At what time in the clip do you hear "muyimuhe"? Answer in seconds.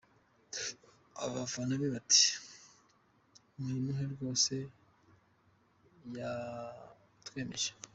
3.53-4.03